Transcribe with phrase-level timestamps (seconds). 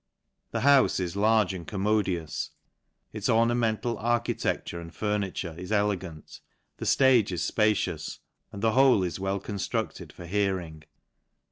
[0.49, 2.49] The houfe is large and ^mmodious,
[3.13, 6.39] its ornamental architecture and fur iture is elegant,
[6.77, 8.17] the ftage is fpacious,
[8.51, 10.85] and the 'hole is well conftru£ted for hearing.